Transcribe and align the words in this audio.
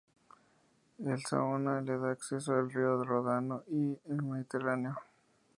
El 1.15 1.21
Saona 1.27 1.75
le 1.89 1.99
da 1.99 2.09
acceso 2.13 2.53
al 2.55 2.71
río 2.71 3.03
Ródano 3.03 3.61
y 3.69 3.95
al 4.09 4.23
Mediterráneo. 4.23 4.95